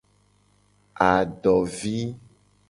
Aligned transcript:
Adovi. 1.09 1.97